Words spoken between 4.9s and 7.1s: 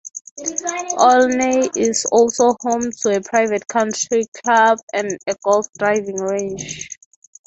and a golf driving range.